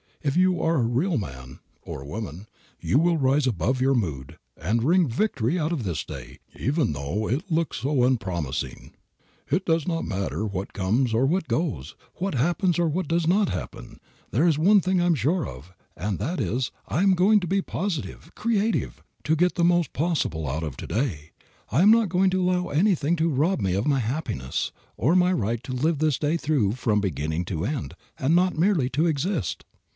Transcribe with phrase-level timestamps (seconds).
[0.23, 2.47] If you are a real man (or woman)
[2.79, 7.27] you will rise above your mood and wring victory out of this day, even though
[7.27, 8.93] it looks so unpromising.
[9.49, 13.49] "It does not matter what comes or what goes, what happens or what does not
[13.49, 13.99] happen,
[14.31, 17.47] there is one thing I am sure of, and that is, I am going to
[17.47, 21.31] be positive, creative, to get the most possible out of to day;
[21.71, 25.19] I am not going to allow anything to rob me of my happiness, or of
[25.19, 29.05] my right to live this day through from beginning to end, and not merely to
[29.05, 29.63] exist.